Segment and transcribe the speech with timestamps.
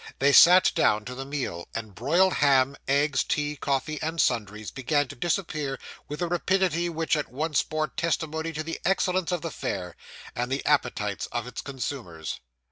[0.17, 5.07] They sat down to the meal; and broiled ham, eggs, tea, coffee and sundries, began
[5.09, 5.77] to disappear
[6.07, 9.95] with a rapidity which at once bore testimony to the excellence of the fare,
[10.35, 12.39] and the appetites of its consumers.